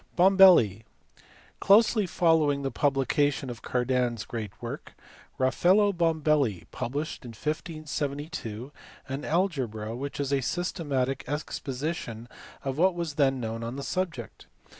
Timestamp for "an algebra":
9.07-9.95